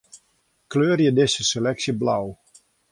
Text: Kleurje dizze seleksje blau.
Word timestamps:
Kleurje 0.69 1.11
dizze 1.17 1.43
seleksje 1.51 1.91
blau. 1.99 2.37